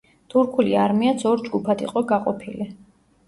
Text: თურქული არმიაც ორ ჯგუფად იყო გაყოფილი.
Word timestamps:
თურქული 0.33 0.71
არმიაც 0.83 1.25
ორ 1.33 1.45
ჯგუფად 1.49 1.85
იყო 1.87 2.05
გაყოფილი. 2.13 2.69